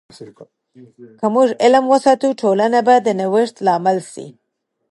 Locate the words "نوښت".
3.19-3.55